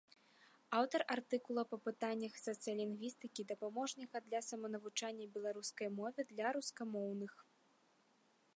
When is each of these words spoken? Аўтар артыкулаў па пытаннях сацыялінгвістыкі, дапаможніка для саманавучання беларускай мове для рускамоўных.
Аўтар 0.77 1.01
артыкулаў 1.15 1.65
па 1.73 1.77
пытаннях 1.87 2.33
сацыялінгвістыкі, 2.45 3.45
дапаможніка 3.51 4.17
для 4.29 4.39
саманавучання 4.49 5.25
беларускай 5.39 5.87
мове 5.99 6.21
для 6.33 6.47
рускамоўных. 6.59 7.33